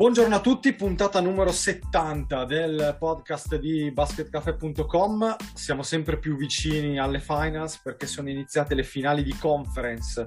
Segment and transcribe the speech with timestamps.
[0.00, 5.36] Buongiorno a tutti, puntata numero 70 del podcast di basketcafe.com.
[5.52, 10.26] Siamo sempre più vicini alle finals perché sono iniziate le finali di conference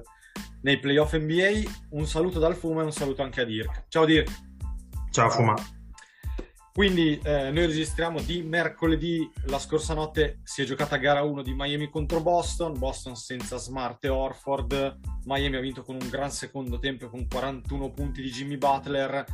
[0.60, 1.88] nei playoff NBA.
[1.90, 3.86] Un saluto dal Fuma e un saluto anche a Dirk.
[3.88, 4.30] Ciao Dirk.
[5.10, 5.56] Ciao Fuma.
[6.72, 11.52] Quindi eh, noi registriamo di mercoledì, la scorsa notte si è giocata gara 1 di
[11.52, 16.78] Miami contro Boston, Boston senza Smart e Orford, Miami ha vinto con un gran secondo
[16.78, 19.24] tempo con 41 punti di Jimmy Butler.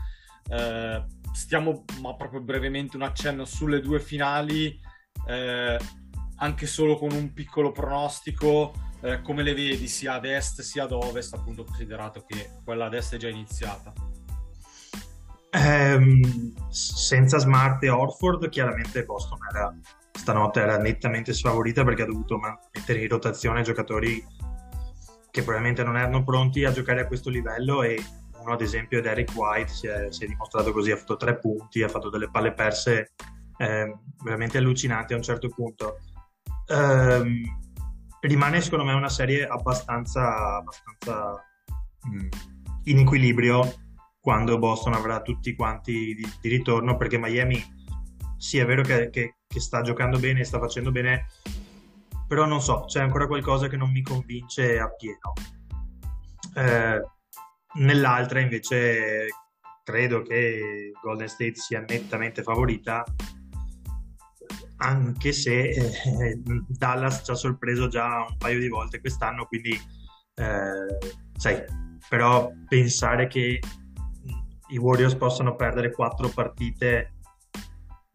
[0.49, 4.79] Eh, stiamo, ma proprio brevemente, un accenno sulle due finali,
[5.27, 5.79] eh,
[6.37, 8.73] anche solo con un piccolo pronostico.
[9.03, 12.95] Eh, come le vedi sia ad est sia ad ovest, appunto considerato che quella ad
[12.95, 13.93] est è già iniziata?
[15.53, 19.75] Ehm, senza Smart e Orford, chiaramente Boston era,
[20.13, 22.39] stanotte era nettamente sfavorita perché ha dovuto
[22.73, 24.25] mettere in rotazione giocatori
[25.31, 28.03] che probabilmente non erano pronti a giocare a questo livello e
[28.41, 31.83] uno ad esempio Derek White si è, si è, dimostrato così, ha fatto tre punti,
[31.83, 33.13] ha fatto delle palle perse
[33.59, 35.99] eh, veramente allucinanti a un certo punto.
[36.67, 37.43] Eh,
[38.21, 41.45] rimane secondo me una serie abbastanza, abbastanza
[42.03, 42.29] mh,
[42.85, 43.73] in equilibrio
[44.21, 47.63] quando Boston avrà tutti quanti di, di ritorno perché Miami
[48.37, 51.27] sì è vero che, che, che sta giocando bene, sta facendo bene,
[52.27, 55.33] però non so, c'è ancora qualcosa che non mi convince appieno.
[56.55, 57.03] Eh,
[57.75, 59.27] Nell'altra invece
[59.85, 63.05] credo che Golden State sia nettamente favorita,
[64.79, 69.73] anche se eh, Dallas ci ha sorpreso già un paio di volte quest'anno, quindi
[70.35, 70.99] eh,
[71.37, 71.63] sai,
[72.09, 73.61] però pensare che
[74.69, 77.15] i Warriors possano perdere quattro partite,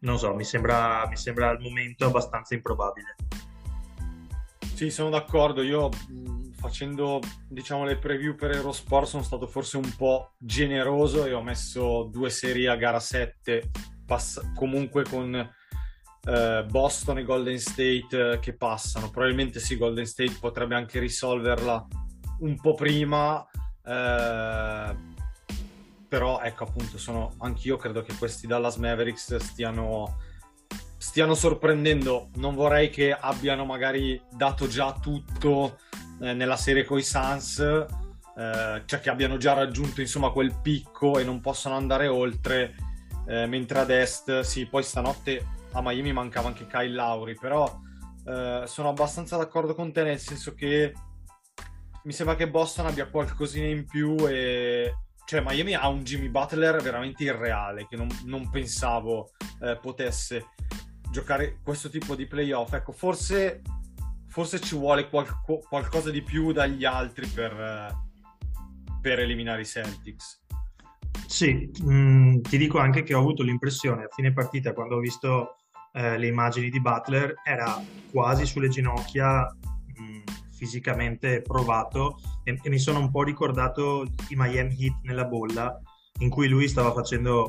[0.00, 3.14] non so, mi sembra, mi sembra al momento abbastanza improbabile.
[4.74, 5.62] Sì, sono d'accordo.
[5.62, 5.88] Io
[6.66, 12.08] facendo diciamo le preview per Eurosport sono stato forse un po' generoso e ho messo
[12.10, 13.70] due serie a gara 7
[14.04, 19.10] pass- comunque con eh, Boston e Golden State eh, che passano.
[19.10, 21.86] Probabilmente sì Golden State potrebbe anche risolverla
[22.40, 23.46] un po' prima
[23.84, 25.14] eh,
[26.08, 30.18] però ecco appunto sono anch'io credo che questi Dallas Mavericks stiano
[30.96, 32.30] stiano sorprendendo.
[32.34, 35.78] Non vorrei che abbiano magari dato già tutto
[36.20, 41.24] eh, nella serie coi Suns, eh, cioè che abbiano già raggiunto insomma quel picco e
[41.24, 42.74] non possono andare oltre,
[43.26, 47.80] eh, mentre ad est, sì, poi stanotte a Miami mancava anche Kyle Lauri, però
[48.26, 50.92] eh, sono abbastanza d'accordo con te nel senso che
[52.04, 54.94] mi sembra che Boston abbia qualcosina in più e
[55.24, 60.50] cioè Miami ha un Jimmy Butler veramente irreale che non, non pensavo eh, potesse
[61.10, 62.72] giocare questo tipo di playoff.
[62.74, 63.60] Ecco, forse
[64.36, 67.96] forse ci vuole qualco, qualcosa di più dagli altri per,
[69.00, 70.44] per eliminare i Celtics.
[71.26, 74.98] Sì, mh, mm, ti dico anche che ho avuto l'impressione a fine partita quando ho
[74.98, 75.56] visto
[75.94, 82.68] eh, le immagini di Butler era quasi sulle ginocchia mh, mm, fisicamente provato e, e,
[82.68, 85.80] mi sono un po' ricordato i Miami Heat nella bolla
[86.18, 87.48] in cui lui stava facendo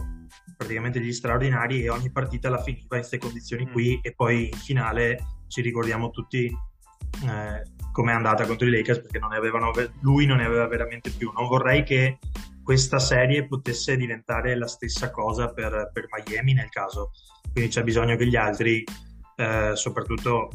[0.55, 3.99] praticamente gli straordinari e ogni partita la finiva in queste condizioni qui mm.
[4.03, 6.49] e poi in finale ci ricordiamo tutti
[7.23, 11.09] eh, come è andata contro i Lakers perché non avevano, lui non ne aveva veramente
[11.09, 11.31] più.
[11.35, 12.19] Non vorrei che
[12.63, 17.11] questa serie potesse diventare la stessa cosa per, per Miami nel caso.
[17.51, 18.83] Quindi c'è bisogno che gli altri,
[19.35, 20.49] eh, soprattutto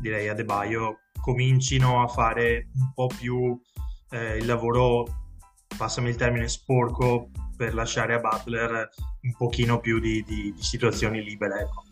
[0.00, 3.60] direi a De Baio, comincino a fare un po' più
[4.10, 5.04] eh, il lavoro,
[5.76, 8.88] passami il termine, sporco per lasciare a Butler
[9.20, 11.60] un pochino più di, di, di situazioni libere.
[11.60, 11.82] Ecco.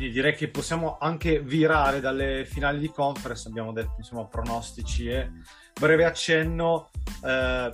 [0.00, 5.30] Quindi direi che possiamo anche virare dalle finali di conference, abbiamo detto insomma pronostici e
[5.78, 6.88] breve accenno.
[7.22, 7.70] Eh,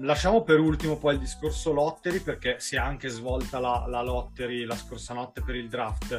[0.00, 4.64] lasciamo per ultimo poi il discorso lottery perché si è anche svolta la, la lottery
[4.64, 6.14] la scorsa notte per il draft.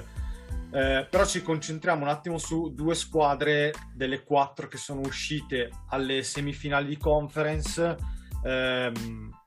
[0.72, 6.22] Eh, però ci concentriamo un attimo su due squadre delle quattro che sono uscite alle
[6.22, 7.98] semifinali di conference.
[8.44, 8.92] Eh,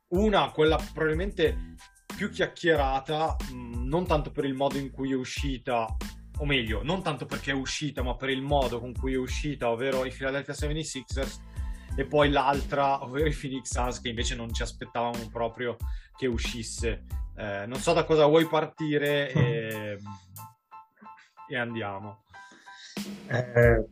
[0.08, 1.76] una, quella probabilmente
[2.14, 5.86] più chiacchierata, mh, non tanto per il modo in cui è uscita,
[6.38, 9.70] o meglio, non tanto perché è uscita, ma per il modo con cui è uscita,
[9.70, 11.40] ovvero i Philadelphia 76ers,
[11.96, 15.76] e poi l'altra, ovvero i Phoenix Suns, che invece non ci aspettavamo proprio
[16.14, 17.04] che uscisse.
[17.36, 19.98] Eh, non so da cosa vuoi partire e,
[21.48, 22.24] e andiamo.
[23.28, 23.86] Eh,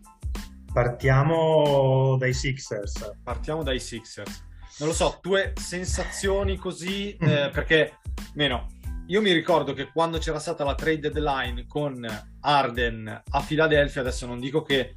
[0.73, 3.19] partiamo dai Sixers.
[3.23, 4.45] Partiamo dai Sixers.
[4.79, 7.99] Non lo so, tue sensazioni così, eh, perché,
[8.35, 8.67] meno,
[9.07, 12.05] io mi ricordo che quando c'era stata la trade deadline con
[12.41, 14.97] Arden a Philadelphia, adesso non dico che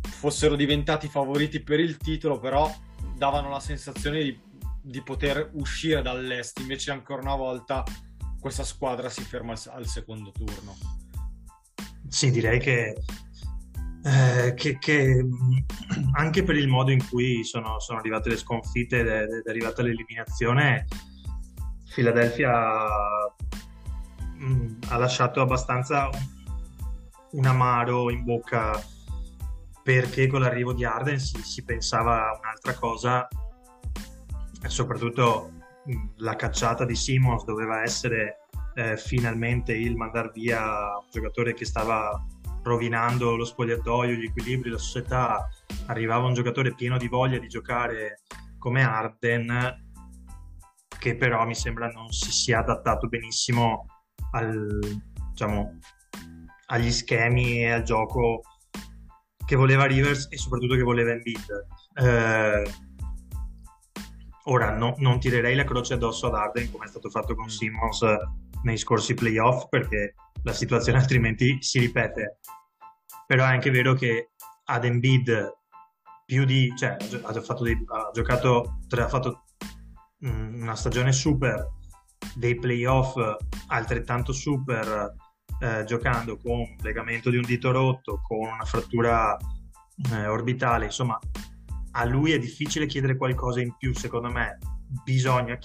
[0.00, 2.72] fossero diventati favoriti per il titolo, però
[3.16, 4.40] davano la sensazione di,
[4.80, 6.60] di poter uscire dall'est.
[6.60, 7.82] Invece, ancora una volta,
[8.40, 10.76] questa squadra si ferma al, al secondo turno.
[12.08, 12.94] Sì, direi che,
[14.04, 15.24] eh, che, che,
[16.14, 20.86] anche per il modo in cui sono, sono arrivate le sconfitte ed è arrivata l'eliminazione,
[21.94, 22.86] Philadelphia
[24.36, 26.08] mh, mm, ha lasciato abbastanza
[27.32, 28.80] un amaro in bocca
[29.82, 33.26] perché con l'arrivo di Arden si, si pensava a un'altra cosa
[34.62, 35.50] e soprattutto
[35.84, 40.62] mh, la cacciata di Simons doveva essere eh, finalmente il mandar via
[40.96, 42.24] un giocatore che stava
[42.68, 45.48] rovinando lo spogliatoio, gli equilibri, la società,
[45.86, 48.20] arrivava un giocatore pieno di voglia di giocare
[48.58, 49.86] come Arden,
[50.98, 53.86] che però mi sembra non si sia adattato benissimo
[54.32, 54.78] al,
[55.30, 55.78] diciamo,
[56.66, 58.42] agli schemi e al gioco
[59.44, 61.66] che voleva Rivers e soprattutto che voleva Embiid.
[61.94, 62.70] Eh,
[64.44, 67.48] ora no, non tirerei la croce addosso ad Arden come è stato fatto con mm.
[67.48, 68.04] Simmons
[68.62, 72.38] nei scorsi playoff perché la situazione altrimenti si ripete.
[73.28, 74.30] Però è anche vero che
[74.64, 75.52] ad Embiid
[76.24, 77.32] più di, cioè, ha,
[77.62, 79.44] dei, ha giocato, ha fatto
[80.26, 81.68] mm, una stagione super,
[82.34, 83.16] dei playoff
[83.66, 85.14] altrettanto super,
[85.60, 89.36] eh, giocando con un legamento di un dito rotto, con una frattura
[90.10, 91.18] eh, orbitale, insomma,
[91.92, 94.56] a lui è difficile chiedere qualcosa in più, secondo me.
[95.04, 95.58] Bisogna,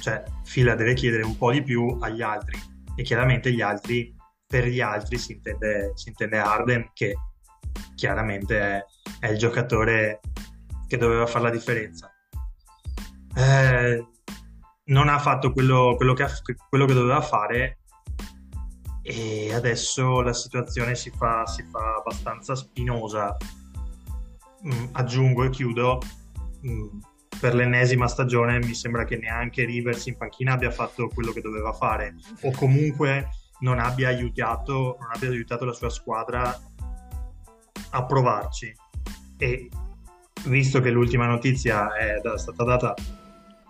[0.00, 2.58] cioè Fila deve chiedere un po' di più agli altri
[2.96, 4.14] e chiaramente gli altri
[4.54, 7.16] per gli altri si intende, si intende Arden che
[7.96, 8.84] chiaramente è,
[9.18, 10.20] è, il giocatore
[10.86, 12.08] che doveva fare la differenza.
[13.34, 14.06] Eh,
[14.84, 16.26] non ha fatto quello, quello, che,
[16.68, 17.80] quello, che, doveva fare
[19.02, 23.36] e adesso la situazione si fa, si fa abbastanza spinosa.
[24.64, 25.98] Mm, aggiungo e chiudo
[26.64, 27.00] mm,
[27.40, 31.72] per l'ennesima stagione mi sembra che neanche Rivers in panchina abbia fatto quello che doveva
[31.72, 33.28] fare o comunque
[33.60, 36.58] non abbia aiutato, non abbia aiutato la sua squadra
[37.90, 38.74] a provarci.
[39.36, 39.68] E
[40.46, 42.94] visto che l'ultima notizia è stata data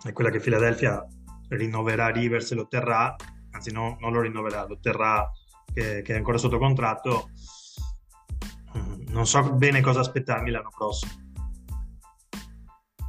[0.03, 1.05] è quella che Philadelphia
[1.49, 3.15] rinnoverà Rivers e lo terrà
[3.51, 5.29] anzi no, non lo rinnoverà, lo terrà
[5.73, 7.29] che, che è ancora sotto contratto
[9.07, 11.24] non so bene cosa aspettarmi l'anno prossimo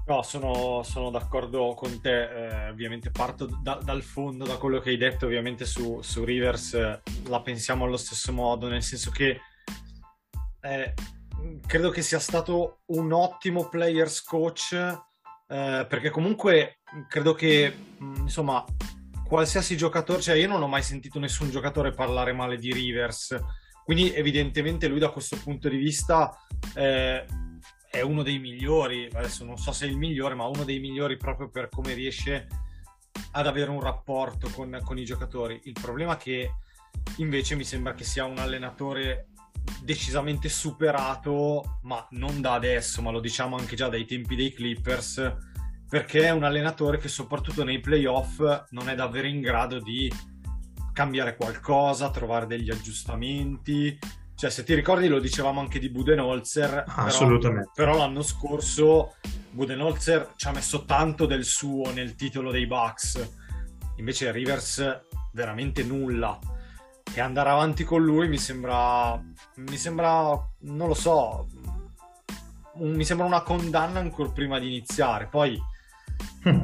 [0.06, 4.90] No, sono, sono, d'accordo con te, eh, ovviamente parto da, dal fondo, da quello che
[4.90, 9.40] hai detto, ovviamente su, su Rivers eh, la pensiamo allo stesso modo, nel senso che
[10.60, 10.94] eh,
[11.66, 18.64] credo che sia stato un ottimo players coach, eh, perché comunque credo che, mm, insomma,
[19.26, 23.36] qualsiasi giocatore, cioè io non ho mai sentito nessun giocatore parlare male di Rivers,
[23.84, 26.32] quindi evidentemente lui da questo punto di vista
[26.76, 27.24] eh,
[27.96, 31.16] è uno dei migliori, adesso non so se è il migliore, ma uno dei migliori
[31.16, 32.46] proprio per come riesce
[33.32, 35.60] ad avere un rapporto con, con i giocatori.
[35.64, 36.54] Il problema è che
[37.16, 39.28] invece mi sembra che sia un allenatore
[39.82, 45.34] decisamente superato, ma non da adesso, ma lo diciamo anche già dai tempi dei Clippers,
[45.88, 50.12] perché è un allenatore che soprattutto nei playoff non è davvero in grado di
[50.92, 53.98] cambiare qualcosa, trovare degli aggiustamenti,
[54.36, 56.84] cioè, se ti ricordi, lo dicevamo anche di Budenholzer.
[56.86, 57.70] Assolutamente.
[57.74, 59.14] Però, però l'anno scorso
[59.50, 63.32] Budenholzer ci ha messo tanto del suo nel titolo dei Bucks.
[63.96, 65.00] Invece Rivers
[65.32, 66.38] veramente nulla.
[67.14, 69.18] E andare avanti con lui mi sembra.
[69.54, 70.38] Mi sembra.
[70.60, 71.48] Non lo so.
[72.74, 75.28] Un, mi sembra una condanna ancora prima di iniziare.
[75.28, 75.58] Poi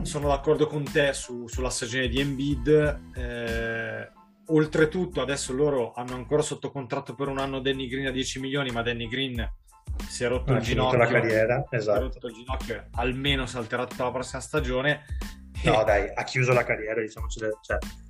[0.03, 3.01] sono d'accordo con te su, sulla stagione di Embiid.
[3.15, 4.11] Eh,
[4.55, 8.71] oltretutto adesso loro hanno ancora sotto contratto per un anno Danny Green a 10 milioni,
[8.71, 9.51] ma Danny Green
[10.09, 10.99] si è rotto ha il ginocchio.
[10.99, 11.99] la carriera, esatto.
[11.99, 15.05] Si è rotto il ginocchio, almeno salterà tutta la prossima stagione.
[15.65, 17.49] No, dai, ha chiuso la carriera, diciamo, cioè,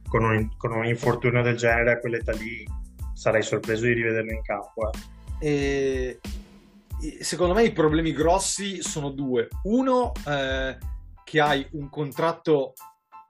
[0.08, 2.64] con, un, con, un, infortunio del genere a quell'età lì
[3.12, 4.90] sarei sorpreso di rivederlo in campo.
[5.40, 6.18] Eh.
[7.00, 9.48] E secondo me i problemi grossi sono due.
[9.64, 10.78] Uno, eh,
[11.24, 12.74] che hai un contratto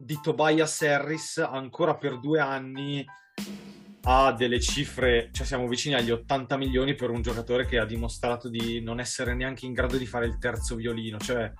[0.02, 3.04] di Tobias Harris ancora per due anni
[4.04, 8.48] ha delle cifre, cioè siamo vicini agli 80 milioni per un giocatore che ha dimostrato
[8.48, 11.50] di non essere neanche in grado di fare il terzo violino, cioè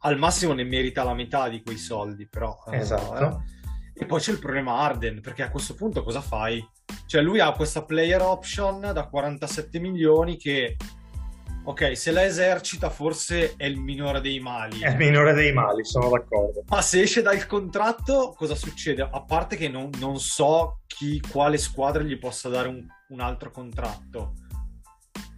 [0.00, 2.54] al massimo ne merita la metà di quei soldi, però...
[2.70, 3.42] eh, Esatto.
[3.94, 4.02] eh.
[4.02, 6.64] E poi c'è il problema Arden, perché a questo punto cosa fai?
[7.06, 10.76] Cioè lui ha questa player option da 47 milioni che,
[11.68, 14.80] ok, se la esercita forse è il minore dei mali.
[14.80, 16.64] È il minore dei mali, sono d'accordo.
[16.68, 19.02] Ma se esce dal contratto, cosa succede?
[19.02, 23.50] A parte che non, non so chi, quale squadra gli possa dare un, un altro
[23.50, 24.32] contratto.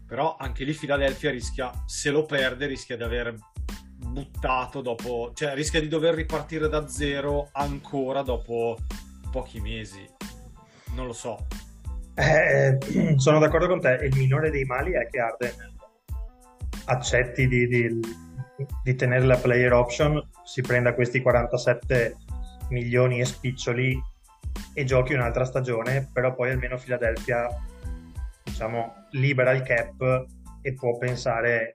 [0.07, 3.35] Però anche lì Philadelphia rischia, se lo perde, rischia di aver
[3.97, 8.77] buttato dopo, cioè rischia di dover ripartire da zero ancora dopo
[9.33, 10.09] pochi mesi.
[10.95, 11.45] Non lo so.
[12.15, 12.79] Eh,
[13.19, 13.99] sono d'accordo con te.
[14.05, 15.79] Il minore dei mali è che Arden
[16.87, 18.01] accetti di, di-
[18.83, 22.17] di tenere la player option, si prenda questi 47
[22.71, 24.01] milioni e spiccioli
[24.75, 27.49] e giochi un'altra stagione, però poi almeno Philadelphia,
[28.43, 30.27] diciamo, libera il cap
[30.63, 31.73] e può pensare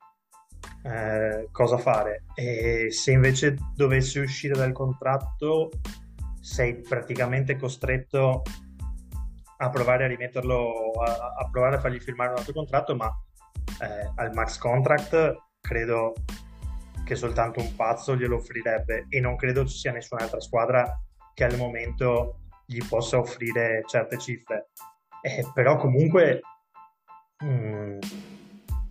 [0.84, 2.24] eh, cosa fare.
[2.36, 5.72] E se invece dovessi uscire dal contratto,
[6.40, 8.44] sei praticamente costretto
[9.58, 13.12] a provare a rimetterlo, a, a provare a fargli firmare un altro contratto, ma
[13.82, 16.14] eh, al max contract credo
[17.06, 21.00] che soltanto un pazzo glielo offrirebbe e non credo ci sia nessun'altra squadra
[21.34, 24.70] che al momento gli possa offrire certe cifre.
[25.22, 26.42] Eh, però comunque
[27.44, 28.00] mm,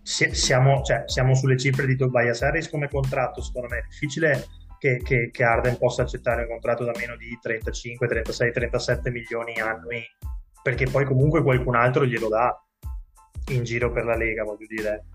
[0.01, 4.45] si- siamo, cioè, siamo sulle cifre di Tobias Harris come contratto, secondo me è difficile
[4.77, 9.59] che, che- che Arden possa accettare un contratto da meno di 35, 36, 37 milioni
[9.59, 10.03] annui,
[10.61, 12.64] perché poi comunque qualcun altro glielo dà
[13.51, 15.05] in giro per la Lega, voglio dire.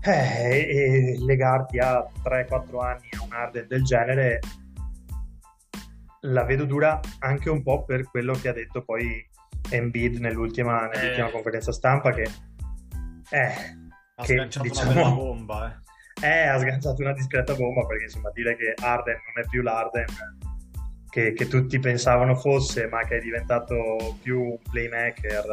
[0.00, 4.38] Eh, e legarti a 3-4 anni a un Arden del genere
[6.22, 9.26] la vedo dura anche un po' per quello che ha detto poi
[9.70, 11.30] Embiid nell'ultima, nell'ultima Eh.
[11.32, 12.22] conferenza stampa che,
[13.30, 13.52] eh,
[14.14, 15.82] Ha che, sganciato diciamo- una bomba,
[16.22, 16.26] eh.
[16.26, 20.06] eh, ha sganciato una discreta bomba perché insomma dire che Arden non è più l'Arden
[21.10, 25.44] che, che tutti pensavano fosse ma che è diventato più un playmaker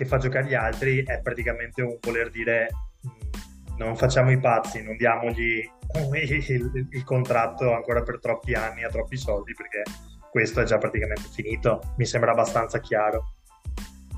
[0.00, 2.68] che fa giocare gli altri è praticamente un voler dire
[3.06, 5.62] "Mm, non facciamo i pazzi, non diamogli
[6.48, 9.82] il, il contratto ancora per troppi anni a troppi soldi perché
[10.30, 13.34] questo è già praticamente finito, mi sembra abbastanza chiaro.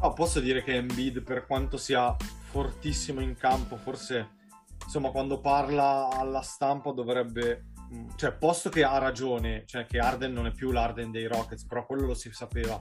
[0.00, 2.14] No, posso dire che Embiid, per quanto sia
[2.50, 4.36] fortissimo in campo, forse
[4.84, 10.32] insomma quando parla alla stampa dovrebbe, mh, cioè posto che ha ragione, cioè che Arden
[10.32, 12.80] non è più l'Arden dei Rockets, però quello lo si sapeva.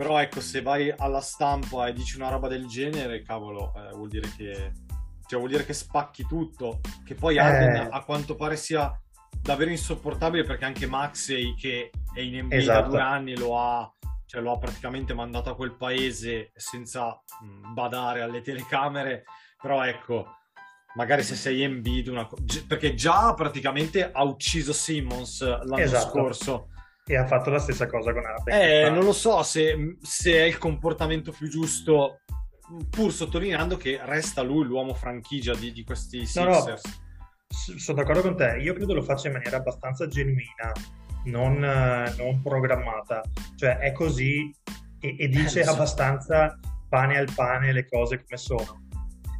[0.00, 4.08] Però ecco, se vai alla stampa e dici una roba del genere, cavolo, eh, vuol
[4.08, 4.72] dire che
[5.26, 7.88] cioè vuol dire che spacchi tutto, che poi Arden Eh.
[7.90, 8.90] a quanto pare sia
[9.42, 12.88] davvero insopportabile perché anche Maxey che è in NBA da Esatto.
[12.88, 18.22] due anni lo ha cioè lo ha praticamente mandato a quel paese senza mh, badare
[18.22, 19.24] alle telecamere,
[19.60, 20.24] però ecco,
[20.94, 22.26] magari se sei Embiid, una
[22.66, 26.08] perché già praticamente ha ucciso Simmons l'anno Esatto.
[26.08, 26.68] scorso.
[27.10, 28.54] E ha fatto la stessa cosa con Arden.
[28.54, 32.20] Eh, non lo so se, se è il comportamento più giusto,
[32.88, 36.54] pur sottolineando che resta lui l'uomo franchigia di, di questi No, no.
[36.54, 37.02] Sixers.
[37.48, 40.70] S- Sono d'accordo con te, io credo lo faccia in maniera abbastanza genuina,
[41.24, 43.22] non, eh, non programmata,
[43.56, 44.48] cioè è così
[45.00, 48.86] e, e dice Eh, abbastanza pane al pane le cose come sono.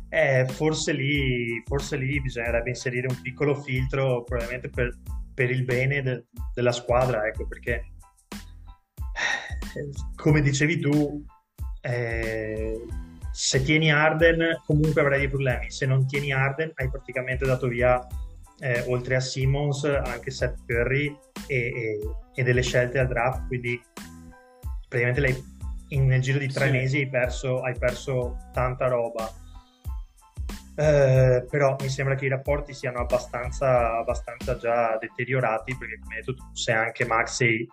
[0.09, 4.93] Eh, forse lì, forse lì bisognerebbe inserire un piccolo filtro, probabilmente per,
[5.41, 7.93] per il bene de- della squadra, ecco, perché
[10.15, 11.25] come dicevi tu,
[11.81, 12.85] eh,
[13.33, 18.07] se tieni Arden comunque avrai dei problemi, se non tieni Arden hai praticamente dato via,
[18.59, 21.17] eh, oltre a Simmons, anche Seth Curry
[21.47, 21.99] e, e-
[22.35, 23.81] e delle scelte al draft, quindi
[24.89, 25.43] praticamente l'hai-
[25.89, 26.71] in- nel giro di tre Sì.
[26.73, 29.33] mesi hai perso, hai perso tanta roba.
[30.77, 36.21] Eh, però mi sembra che i rapporti siano abbastanza, abbastanza già deteriorati perché come hai
[36.21, 37.67] detto tu se anche Maxey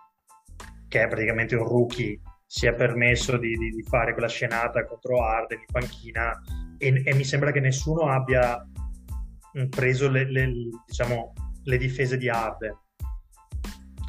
[0.88, 5.22] che è praticamente un rookie si è permesso di, di- di fare quella scenata contro
[5.24, 6.38] Arden in panchina
[6.76, 8.58] e, e mi sembra che nessuno abbia
[9.52, 10.52] mh, preso le, le-
[10.86, 12.76] diciamo, le difese di Arden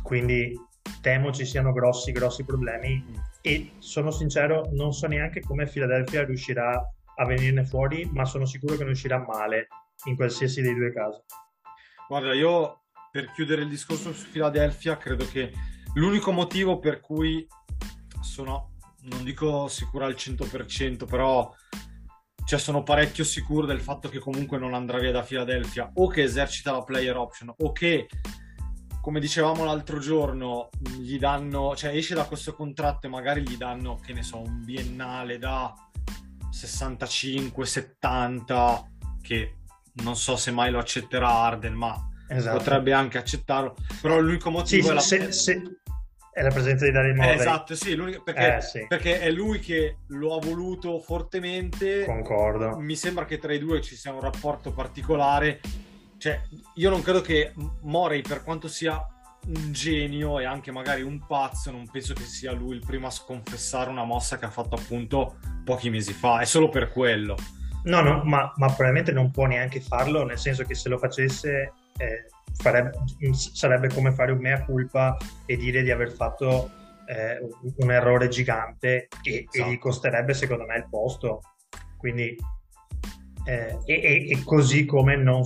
[0.03, 0.59] quindi
[1.01, 3.05] temo ci siano grossi grossi problemi
[3.41, 6.81] e sono sincero non so neanche come Philadelphia riuscirà
[7.19, 9.67] a venirne fuori ma sono sicuro che ne uscirà male
[10.05, 11.19] in qualsiasi dei due casi.
[12.07, 15.51] Guarda, io per chiudere il discorso su Philadelphia, credo che
[15.93, 17.45] l'unico motivo per cui
[18.21, 21.53] sono, non dico sicuro al 100%, però
[22.45, 26.23] cioè, sono parecchio sicuro del fatto che comunque non andrà via da Philadelphia o che
[26.23, 28.07] esercita la player option o che
[29.01, 33.97] come dicevamo l'altro giorno, gli danno, cioè esce da questo contratto e magari gli danno,
[34.03, 35.73] che ne so, un biennale da
[36.51, 38.83] 65-70,
[39.21, 39.59] che
[40.03, 41.95] non so se mai lo accetterà Arden, ma
[42.27, 42.57] esatto.
[42.57, 43.75] potrebbe anche accettarlo.
[44.01, 45.01] Però l'unico motivo sì, è la...
[45.01, 45.61] Se, se...
[46.31, 47.35] È la presenza di Dario Morey.
[47.35, 52.05] esatto, sì, perché, eh, sì, perché, è lui che lo ha voluto fortemente.
[52.05, 52.77] Concordo.
[52.77, 55.59] Mi sembra che tra i due ci sia un rapporto particolare.
[56.17, 56.41] Cioè,
[56.75, 59.05] io non credo che Morey, per quanto sia
[59.47, 63.11] un genio e anche magari un pazzo, non penso che sia lui il primo a
[63.11, 66.39] sconfessare una mossa che ha fatto appunto pochi mesi fa.
[66.39, 67.35] È solo per quello.
[67.83, 71.73] No, no, ma, ma probabilmente non può neanche farlo, nel senso che se lo facesse
[71.97, 72.91] eh, farebbe,
[73.33, 76.69] sarebbe come fare un mea culpa e dire di aver fatto
[77.05, 77.39] eh,
[77.77, 79.69] un errore gigante e, esatto.
[79.69, 81.41] e, gli costerebbe secondo me il posto.
[81.97, 82.35] Quindi,
[83.45, 85.43] eh, e, e, così come non,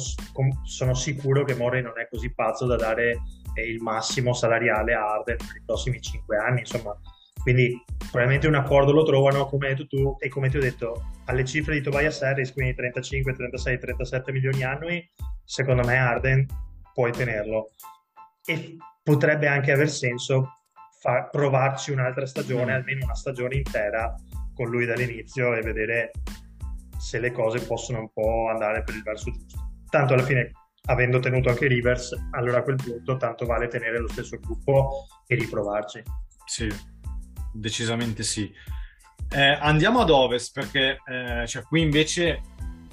[0.63, 3.19] sono sicuro che Morey non è così pazzo da dare
[3.53, 6.97] eh, il massimo salariale a Arden per i prossimi 5 anni, insomma.
[7.41, 11.09] Quindi probabilmente un accordo lo trovano, come hai detto tu, e come ti ho detto,
[11.25, 15.09] alle cifre di Tobias Harris, quindi 35, 36, 37 milioni annui,
[15.43, 16.45] secondo me Arden
[16.93, 17.71] puoi tenerlo.
[18.45, 20.59] E potrebbe anche aver senso
[20.99, 22.75] far, provarci un'altra stagione, mm.
[22.75, 24.15] almeno una stagione intera
[24.53, 26.11] con lui dall'inizio e vedere
[26.97, 29.59] se le cose possono un po' andare per il verso giusto.
[29.89, 30.51] Tanto alla fine,
[30.85, 35.35] avendo tenuto anche Rivers, allora a quel punto tanto vale tenere lo stesso gruppo e
[35.35, 36.03] riprovarci.
[36.45, 36.67] Sì,
[37.53, 38.51] decisamente sì.
[39.29, 42.41] Eh, andiamo ad ovest perché eh, cioè, qui invece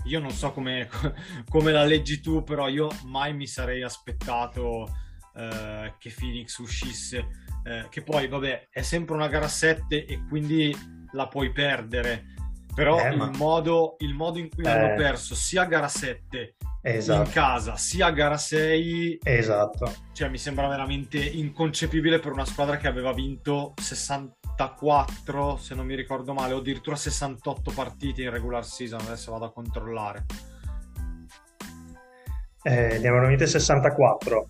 [0.05, 0.89] io non so come,
[1.49, 4.87] come, la leggi tu, però io mai mi sarei aspettato
[5.35, 7.29] eh, che Phoenix uscisse,
[7.65, 10.75] eh, che poi vabbè è sempre una gara 7 e quindi
[11.13, 12.35] la puoi perdere,
[12.81, 13.27] però eh, ma...
[13.27, 14.97] il, modo, il, modo, in cui hanno eh.
[14.97, 17.27] perso sia gara 7 esatto.
[17.27, 19.93] in casa sia gara 6 esatto.
[20.15, 25.87] cioè mi sembra veramente inconcepibile per una squadra che aveva vinto 60 64, se non
[25.87, 30.27] mi ricordo male, o addirittura 68 partite in regular season, adesso vado a controllare.
[32.63, 34.49] Eh, ne avevano vinte 64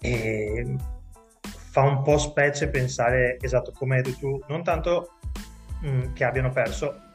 [0.00, 0.74] e
[1.42, 5.18] fa un po' specie pensare, esatto come hai detto tu, non tanto
[5.86, 7.11] mm, che abbiano perso,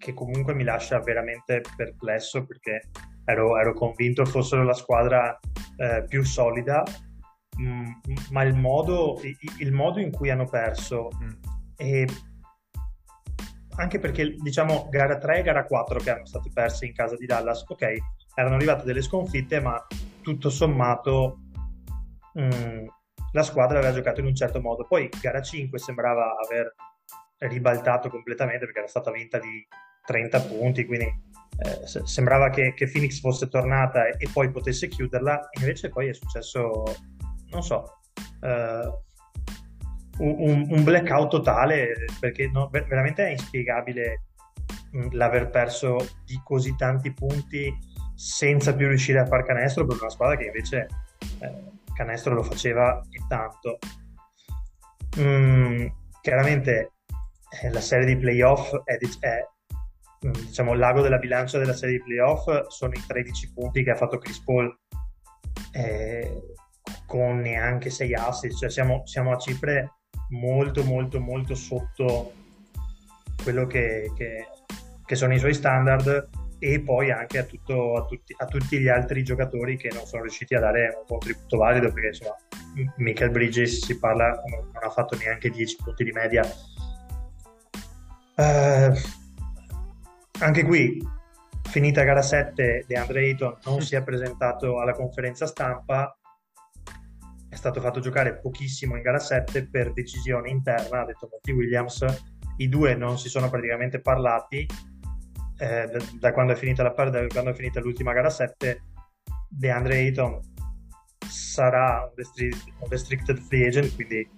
[0.00, 2.88] che comunque mi lascia veramente perplesso perché
[3.26, 5.38] ero, ero convinto fossero la squadra
[5.76, 6.82] eh, più solida,
[7.58, 7.92] mh, mm,
[8.30, 9.20] ma il modo,
[9.58, 11.58] il modo, in cui hanno perso mm.
[11.76, 12.06] E
[13.76, 17.24] anche perché diciamo gara 3 e gara 4 che erano state perse in casa di
[17.24, 17.96] Dallas, ok,
[18.34, 19.82] erano arrivate delle sconfitte, ma
[20.20, 21.38] tutto sommato
[22.34, 22.86] mh, mm,
[23.32, 24.86] la squadra aveva giocato in un certo modo.
[24.86, 26.74] Poi gara 5 sembrava aver
[27.38, 29.66] ribaltato completamente perché era stata vinta di
[30.04, 35.48] 30 punti, quindi eh, sembrava che, che, Phoenix fosse tornata e, e, poi potesse chiuderla,
[35.58, 36.82] invece poi è successo,
[37.50, 38.00] non so,
[38.40, 39.08] eh,
[40.18, 44.24] un, un blackout totale perché no, veramente è inspiegabile
[44.96, 47.72] mm, l'aver perso di così tanti punti
[48.14, 50.86] senza più riuscire a far canestro per una squadra che invece
[51.40, 53.78] eh, canestro lo faceva e tanto.
[55.18, 55.86] Mm,
[56.20, 56.92] chiaramente
[57.62, 59.46] eh, la serie di playoff è, è
[60.20, 64.18] diciamo l'ago della bilancia della serie di playoff sono i 13 punti che ha fatto
[64.18, 64.78] Chris Paul
[65.72, 66.42] eh,
[67.06, 69.94] con neanche 6 assist, cioè siamo, siamo a cifre
[70.30, 72.32] molto molto molto sotto
[73.42, 74.46] quello che, che,
[75.04, 76.28] che sono i suoi standard
[76.58, 80.22] e poi anche a, tutto, a, tutti, a, tutti, gli altri giocatori che non sono
[80.22, 82.36] riusciti a dare un contributo valido perché insomma
[82.96, 86.42] Michael Bridges si parla non ha fatto neanche 10 punti di media.
[88.36, 88.92] Uh,
[90.40, 91.00] anche qui
[91.68, 96.16] finita gara 7 DeAndre Ayton non si è presentato alla conferenza stampa.
[97.48, 102.04] È stato fatto giocare pochissimo in gara 7 per decisione interna, ha detto Monty Williams,
[102.58, 104.66] i due non si sono praticamente parlati
[105.58, 108.82] eh, da, da, quando è finita la, da quando è finita l'ultima gara 7
[109.48, 110.40] DeAndre Ayton
[111.28, 114.28] sarà un restricted free agent quindi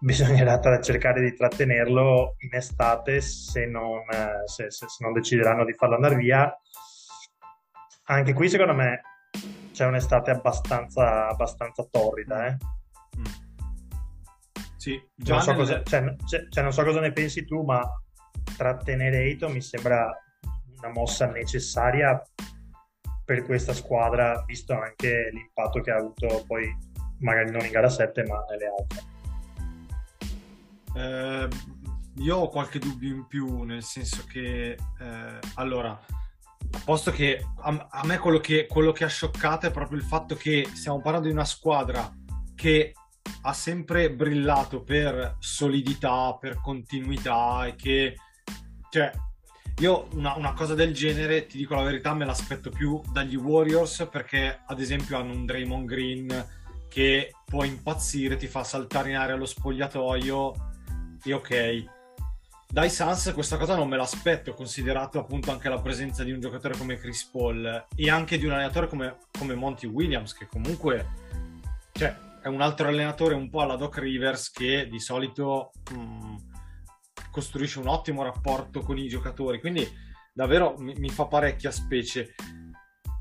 [0.00, 5.64] bisognerà tra- cercare di trattenerlo in estate se non, eh, se, se, se non decideranno
[5.64, 6.52] di farlo andare via
[8.10, 9.00] anche qui secondo me
[9.72, 12.46] c'è un'estate abbastanza, abbastanza torrida.
[12.46, 12.56] Eh?
[13.18, 13.24] Mm.
[14.76, 15.58] Sì, non so, nel...
[15.58, 16.16] cosa, cioè,
[16.48, 17.82] cioè, non so cosa ne pensi tu, ma
[18.56, 20.10] trattenere Eito mi sembra
[20.78, 22.20] una mossa necessaria
[23.24, 26.74] per questa squadra, visto anche l'impatto che ha avuto poi,
[27.18, 29.16] magari non in gara 7, ma nelle altre.
[30.94, 31.48] Eh,
[32.16, 34.70] io ho qualche dubbio in più, nel senso che,
[35.00, 35.98] eh, allora,
[36.84, 40.34] posto che a, a me quello che, quello che ha scioccato è proprio il fatto
[40.34, 42.12] che stiamo parlando di una squadra
[42.54, 42.92] che
[43.42, 48.16] ha sempre brillato per solidità, per continuità e che,
[48.90, 49.12] cioè,
[49.78, 54.08] io una, una, cosa del genere, ti dico la verità, me l'aspetto più dagli Warriors
[54.10, 56.46] perché, ad esempio, hanno un Draymond Green
[56.88, 60.67] che può impazzire, ti fa saltare in aria lo spogliatoio
[61.30, 61.84] e ok.
[62.70, 66.76] Dai Suns questa cosa non me l'aspetto, considerato appunto anche la presenza di un giocatore
[66.76, 71.06] come Chris Paul e anche di un allenatore come, come Monty Williams, che comunque
[71.92, 76.36] cioè, è un altro allenatore un po' alla Doc Rivers che di solito mh, mm,
[77.30, 79.88] costruisce un ottimo rapporto con i giocatori, quindi
[80.32, 82.34] davvero mi, mi fa parecchia specie.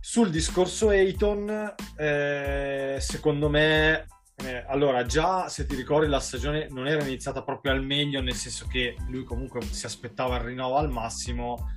[0.01, 4.07] Sul discorso Ayton, eh, secondo me,
[4.43, 8.35] eh, allora già se ti ricordi la stagione non era iniziata proprio al meglio, nel
[8.35, 11.71] senso che lui comunque si aspettava il rinnovo al massimo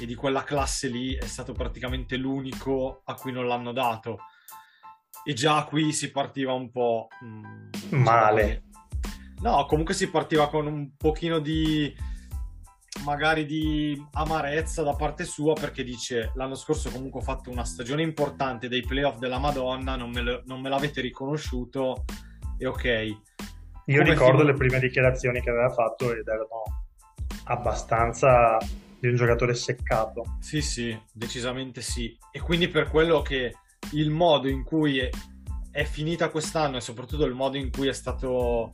[0.00, 4.18] e di quella classe lì è stato praticamente l'unico a cui non l'hanno dato.
[5.24, 8.62] E già qui si partiva un po' mh, mm, male.
[9.40, 11.92] No, comunque si partiva con un pochino di
[13.06, 18.02] magari di amarezza da parte sua perché dice l'anno scorso comunque ho fatto una stagione
[18.02, 22.04] importante dei playoff della Madonna, non me, lo, non me l'avete riconosciuto
[22.58, 22.84] e ok.
[22.84, 24.46] Io Come ricordo fin...
[24.46, 26.84] le prime dichiarazioni che aveva fatto ed erano
[27.44, 28.58] abbastanza
[28.98, 30.38] di un giocatore seccato.
[30.40, 32.16] Sì, sì, decisamente sì.
[32.32, 33.54] E quindi per quello che
[33.92, 35.08] il modo in cui è,
[35.70, 38.72] è finita quest'anno e soprattutto il modo in cui è stato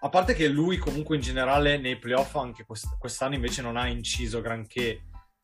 [0.00, 3.88] a parte che lui comunque in generale nei playoff anche quest- quest'anno invece non ha
[3.88, 5.02] inciso granché,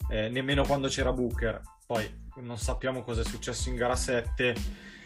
[0.08, 1.60] eh, nemmeno quando c'era Booker.
[1.86, 4.54] Poi non sappiamo cosa è successo in gara 7.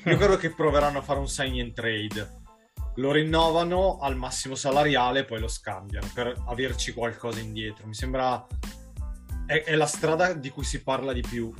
[0.04, 2.36] Io credo che proveranno a fare un sign and trade.
[2.96, 7.86] Lo rinnovano al massimo salariale e poi lo scambiano per averci qualcosa indietro.
[7.86, 8.44] Mi sembra...
[9.46, 11.52] È, è la strada di cui si parla di più.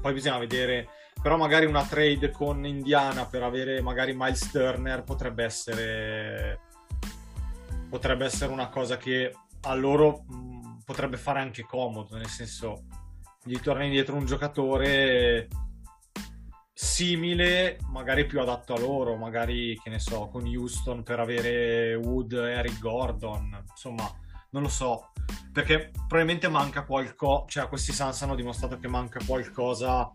[0.00, 0.88] Poi bisogna vedere
[1.20, 6.60] però magari una trade con Indiana per avere magari Miles Turner potrebbe essere
[7.88, 12.84] potrebbe essere una cosa che a loro mh, potrebbe fare anche comodo, nel senso
[13.42, 15.48] gli torna indietro un giocatore
[16.72, 22.32] simile, magari più adatto a loro, magari che ne so, con Houston per avere Wood
[22.32, 24.10] e Eric Gordon, insomma,
[24.50, 25.12] non lo so,
[25.52, 30.10] perché probabilmente manca qualcosa, cioè questi Suns hanno dimostrato che manca qualcosa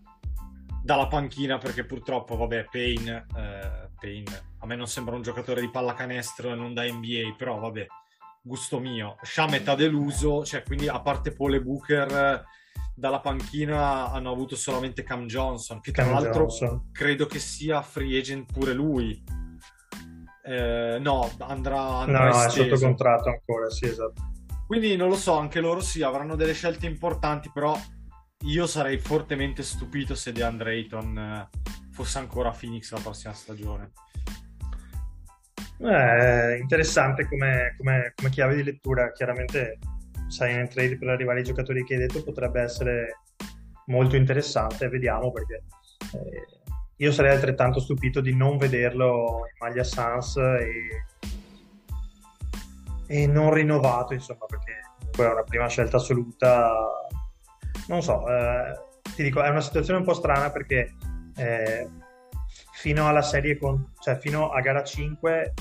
[0.83, 6.51] dalla panchina perché purtroppo, vabbè, Payne, eh, Payne me non sembra un giocatore di pallacanestro
[6.51, 7.87] e non da NBA, però vabbè,
[8.43, 9.17] gusto mio.
[9.23, 12.45] Shamet ha deluso, cioè quindi a parte Paul e Booker
[12.93, 16.89] dalla panchina hanno avuto solamente Cam Johnson, che tra Cam l'altro Johnson.
[16.91, 19.23] credo che sia free agent pure lui.
[20.43, 24.21] Eh, no, andrà, andrà No, è sotto contratto ancora, sì, esatto.
[24.67, 27.75] Quindi non lo so, anche loro sì, avranno delle scelte importanti, però
[28.45, 31.49] io sarei fortemente stupito se DeAndre Ayton eh,
[31.91, 33.91] fosse ancora a Phoenix la prossima stagione.
[35.81, 39.11] Eh, interessante come, come, come, chiave di lettura.
[39.11, 39.79] Chiaramente,
[40.27, 43.21] sai, in trade per arrivare ai giocatori che hai detto potrebbe essere
[43.85, 44.89] molto interessante.
[44.89, 45.63] Vediamo perché
[46.13, 46.45] eh,
[46.97, 51.05] io sarei altrettanto stupito di non vederlo in maglia Sans e,
[53.07, 56.73] e non rinnovato, insomma, perché comunque è una prima scelta assoluta
[57.89, 58.79] non so, eh,
[59.15, 60.93] ti dico, è una situazione un po' strana perché
[61.35, 61.89] eh,
[62.73, 65.53] fino alla serie, con, cioè fino a gara 5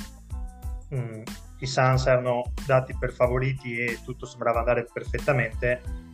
[0.90, 1.22] mh, mm,
[1.61, 6.07] i Suns erano dati per favoriti e tutto sembrava andare perfettamente.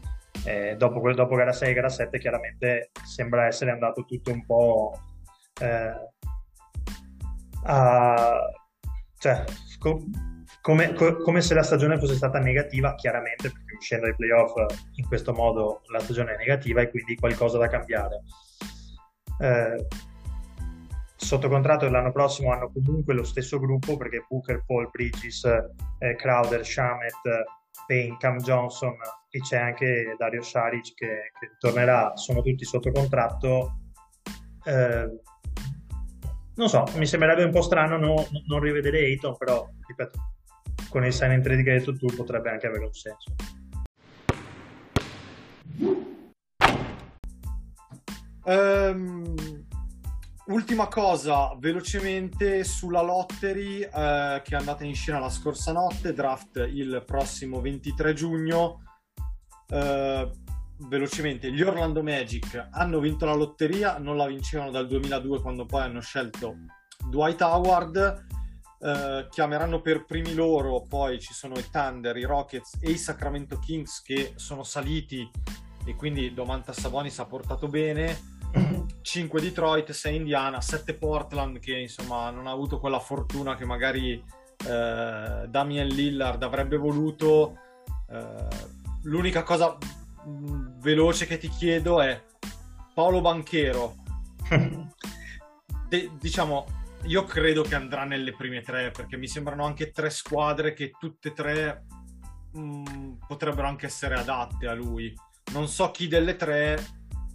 [0.44, 4.92] Eh, dopo, dopo, gara 6 e gara 7 chiaramente sembra essere andato tutto un po'
[5.60, 5.94] eh,
[7.64, 8.38] a,
[9.18, 9.44] cioè,
[10.60, 14.52] come, co- come, se la stagione fosse stata negativa, chiaramente, perché uscendo dai playoff
[14.96, 18.20] in questo modo la stagione è negativa e quindi qualcosa da cambiare.
[19.40, 19.87] Eh,
[21.24, 25.44] sotto contratto l'anno prossimo hanno comunque lo stesso gruppo perché Booker, Paul, Bridges,
[25.98, 27.44] eh, Crowder, Shamet,
[27.87, 28.94] Payne, Cam Johnson
[29.30, 33.78] e c'è anche Dario Saric che, che tornerà, sono tutti sotto contratto.
[34.64, 35.20] Eh,
[36.56, 40.18] non so, mi sembrerebbe un po' strano no, non rivedere Ayton, però ripeto,
[40.90, 43.34] con il sign in trade che hai detto tu potrebbe anche avere un senso.
[48.44, 49.34] Um,
[50.46, 56.57] ultima cosa, velocemente sulla lottery uh, che è andata in scena la scorsa notte, draft
[56.57, 58.83] il prossimo 23 giugno.
[59.68, 60.30] Uh,
[60.88, 65.83] velocemente, gli Orlando Magic hanno vinto la lotteria, non la vincevano dal 2002 quando poi
[65.83, 66.57] hanno scelto
[67.09, 68.33] Dwight Howard
[68.85, 73.59] eh, chiameranno per primi loro, poi ci sono i Thunder, i Rockets e i Sacramento
[73.59, 75.26] Kings che sono saliti
[75.87, 78.34] e quindi Domantas Sabonis ha portato bene.
[79.03, 84.12] 5 Detroit, 6 Indiana, 7 Portland che insomma non ha avuto quella fortuna che magari
[84.67, 87.59] eh, Damian Lillard avrebbe voluto.
[88.09, 88.49] Eh,
[89.03, 89.77] l'unica cosa
[90.25, 92.23] mh, veloce che ti chiedo è
[92.95, 93.97] Paolo Banchero.
[95.88, 96.67] De- diciamo,
[97.05, 101.29] io credo che andrà nelle prime tre perché mi sembrano anche tre squadre che tutte
[101.29, 101.85] e tre
[102.53, 105.14] mh, potrebbero anche essere adatte a lui.
[105.53, 106.83] Non so chi delle tre,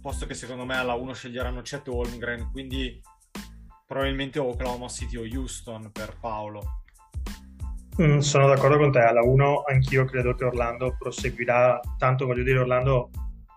[0.00, 3.00] posto che secondo me alla 1 sceglieranno Chet Holmgren, quindi
[3.86, 6.62] probabilmente Oklahoma City o Houston per Paolo.
[8.00, 12.60] Mm, sono d'accordo con te, alla 1 anch'io credo che Orlando proseguirà, tanto voglio dire
[12.60, 13.10] Orlando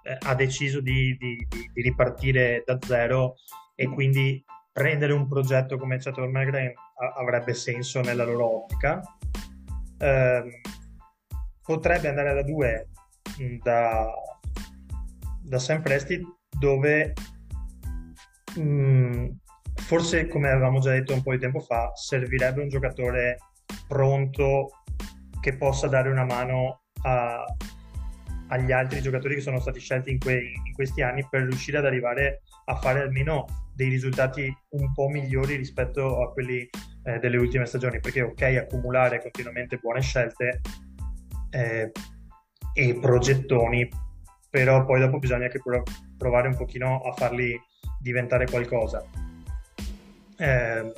[0.04, 3.36] eh, ha deciso di, di, di, ripartire da zero
[3.76, 6.74] e quindi prendere un progetto come Chet Holmgren
[7.16, 9.02] avrebbe senso nella loro ottica.
[9.98, 10.62] Eh,
[11.62, 12.90] potrebbe andare alla 2
[13.40, 14.12] mm, da,
[15.44, 16.22] da Sam Presti
[16.58, 17.14] dove
[18.56, 19.28] mh, mm,
[19.76, 23.38] forse come avevamo già detto un po' di tempo fa servirebbe un giocatore
[23.88, 24.70] pronto
[25.42, 27.44] che possa dare una mano a,
[28.48, 31.86] agli altri giocatori che sono stati scelti in, que- in, questi anni per riuscire ad
[31.86, 36.68] arrivare a fare almeno dei risultati un po' migliori rispetto a quelli
[37.04, 38.00] eh, delle ultime stagioni.
[38.00, 40.62] Perché ok accumulare continuamente buone scelte
[41.50, 41.92] eh,
[42.74, 43.90] e progettoni
[44.54, 45.60] però poi dopo bisogna anche
[46.16, 47.60] provare un pochino a farli
[48.00, 49.04] diventare qualcosa.
[50.38, 50.94] Eh,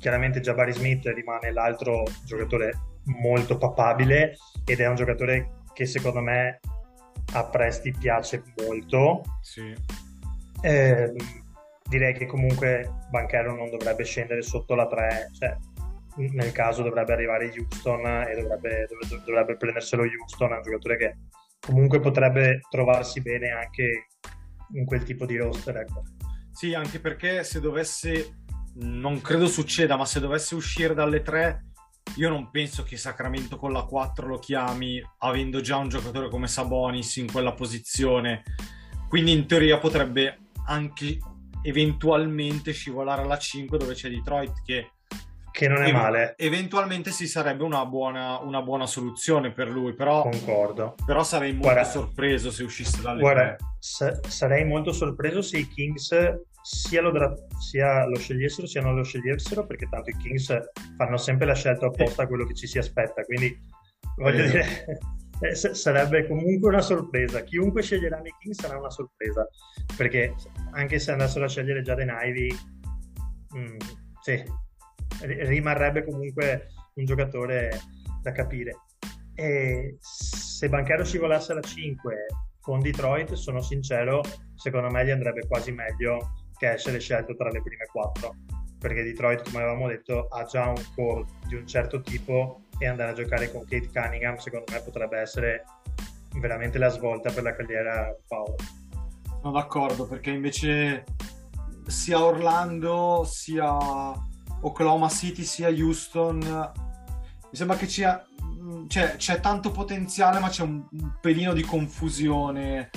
[0.00, 2.72] chiaramente Jabari Smith rimane l'altro giocatore
[3.04, 6.58] molto papabile ed è un giocatore che secondo me
[7.34, 9.22] a Presti piace molto.
[9.40, 9.72] Sì.
[10.60, 11.14] Eh,
[11.88, 15.56] direi che comunque Banchero non dovrebbe scendere sotto la 3, cioè,
[16.32, 21.16] nel caso dovrebbe arrivare Houston e dovrebbe, dovrebbe, dovrebbe prenderselo Houston, è un giocatore che
[21.60, 24.06] comunque potrebbe trovarsi bene anche
[24.74, 25.76] in quel tipo di roster.
[25.76, 26.02] Ecco.
[26.50, 28.42] Sì, anche perché se dovesse,
[28.76, 31.66] non credo succeda, ma se dovesse uscire dalle tre,
[32.16, 36.48] io non penso che Sacramento con la 4 lo chiami avendo già un giocatore come
[36.48, 38.42] Sabonis in quella posizione.
[39.08, 41.18] Quindi in teoria potrebbe anche
[41.62, 44.92] eventualmente scivolare alla 5 dove c'è Detroit che
[45.50, 46.34] che non è e- male.
[46.36, 50.94] Eventualmente si sarebbe una buona, una buona soluzione per lui, però, Concordo.
[51.04, 55.68] però sarei molto guarda, sorpreso se uscisse dalle guarda, sa- sarei molto sorpreso se i
[55.68, 56.14] Kings
[56.62, 60.56] sia lo, dra- sia lo scegliessero sia non lo scegliessero, perché tanto i Kings
[60.96, 63.58] fanno sempre la scelta opposta a quello che ci si aspetta, quindi
[64.16, 64.84] voglio dire...
[65.42, 67.42] Eh, sarebbe comunque una sorpresa.
[67.42, 69.48] Chiunque sceglierà i Kings sarà una sorpresa.
[69.96, 70.34] Perché
[70.72, 72.54] anche se andassero a scegliere già Den Ivy,
[73.56, 73.76] mm,
[74.20, 74.44] sì,
[75.20, 77.80] rimarrebbe comunque un giocatore
[78.22, 78.76] da capire.
[79.34, 82.26] E se Banchero scivolasse alla 5
[82.60, 84.22] con Detroit, sono sincero,
[84.54, 88.34] secondo me gli andrebbe quasi meglio che essere scelto tra le prime 4
[88.80, 93.10] perché Detroit, come avevamo detto, ha già un core di un certo tipo e andare
[93.10, 95.64] a giocare con Kate Cunningham, secondo me, potrebbe essere
[96.38, 98.56] veramente la svolta per la carriera di Paolo.
[99.42, 101.04] Sono d'accordo, perché invece
[101.86, 103.76] sia Orlando sia
[104.62, 106.38] Oklahoma City sia Houston.
[106.38, 108.24] Mi sembra che cia,
[108.86, 112.90] cioè, c'è tanto potenziale, ma c'è un, un pelino di confusione.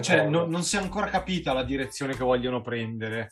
[0.00, 3.30] Cioè, no, non si è ancora capita la direzione che vogliono prendere.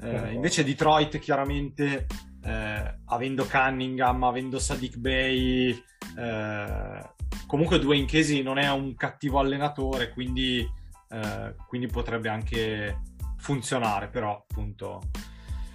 [0.00, 2.06] Eh, invece Detroit, chiaramente,
[2.42, 5.70] eh, avendo Cunningham, avendo Sadiq Bay,
[6.18, 7.10] eh,
[7.46, 10.68] comunque Dwayne Casey non è un cattivo allenatore, quindi,
[11.10, 13.00] eh, quindi potrebbe anche
[13.38, 15.00] funzionare, però appunto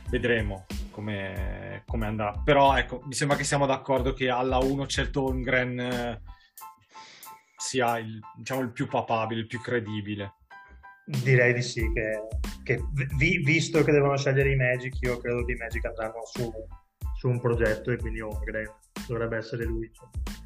[0.09, 2.41] vedremo come, come, andrà.
[2.43, 6.21] Però ecco, mi sembra che siamo d'accordo che alla 1 Celto Holmgren eh,
[7.57, 10.35] sia il, diciamo, il più papabile, il più credibile.
[11.05, 12.27] Direi di sì, che,
[12.63, 12.83] che
[13.17, 16.51] vi, visto che devono scegliere i Magic, io credo che i Magic andranno su,
[17.17, 18.71] su un progetto e quindi Holmgren
[19.07, 19.89] dovrebbe essere lui.
[19.91, 20.38] Cioè.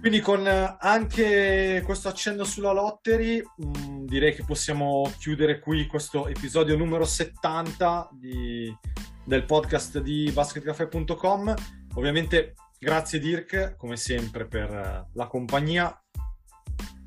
[0.00, 6.26] Quindi con eh, anche questo accenno sulla lottery, mm, direi che possiamo chiudere qui questo
[6.26, 8.74] episodio numero 70 di,
[9.26, 11.54] del podcast di basketcafe.com.
[11.96, 16.02] Ovviamente grazie Dirk, come sempre, per eh, la compagnia.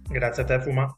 [0.07, 0.97] Grazie a te Fuma.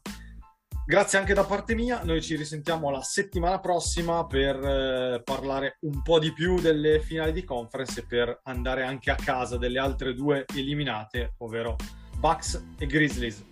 [0.88, 6.00] Grazie anche da parte mia, noi ci risentiamo la settimana prossima per eh, parlare un
[6.00, 10.14] po' di più delle finali di conference e per andare anche a casa delle altre
[10.14, 11.74] due eliminate, ovvero
[12.20, 13.44] Bucks e Grizzlies.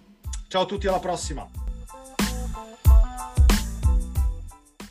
[0.47, 1.64] Ciao a tutti, alla prossima!